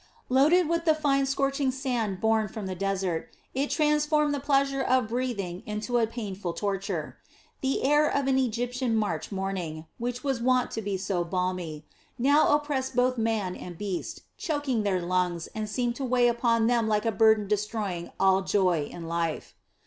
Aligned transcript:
Loaded 0.29 0.67
with 0.67 0.85
the 0.85 0.95
fine 0.95 1.27
scorching 1.27 1.69
sand 1.69 2.19
borne 2.19 2.47
from 2.47 2.65
the 2.65 2.73
desert, 2.73 3.29
it 3.53 3.69
transformed 3.69 4.33
the 4.33 4.39
pleasure 4.39 4.81
of 4.81 5.09
breathing 5.09 5.61
into 5.67 5.99
a 5.99 6.07
painful 6.07 6.53
torture. 6.53 7.17
The 7.61 7.83
air 7.83 8.09
of 8.09 8.25
an 8.25 8.39
Egyptian 8.39 8.95
March 8.95 9.31
morning, 9.31 9.85
which 9.99 10.23
was 10.23 10.41
wont 10.41 10.71
to 10.71 10.81
be 10.81 10.97
so 10.97 11.23
balmy, 11.23 11.85
now 12.17 12.49
oppressed 12.55 12.95
both 12.95 13.19
man 13.19 13.55
and 13.55 13.77
beast, 13.77 14.21
choking 14.39 14.81
their 14.81 15.03
lungs 15.03 15.45
and 15.53 15.69
seeming 15.69 15.93
to 15.93 16.03
weigh 16.03 16.27
upon 16.27 16.65
them 16.65 16.87
like 16.87 17.05
a 17.05 17.11
burden 17.11 17.47
destroying 17.47 18.09
all 18.19 18.41
joy 18.41 18.85
in 18.91 19.07
life. 19.07 19.53